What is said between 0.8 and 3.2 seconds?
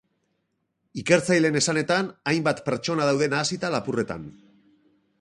Ikertzaileen esanetan, hainbat pertsona